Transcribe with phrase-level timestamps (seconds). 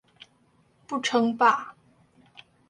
[0.87, 1.75] 不稱霸